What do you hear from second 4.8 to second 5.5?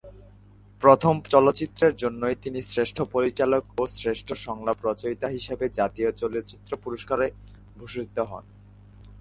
রচয়িতা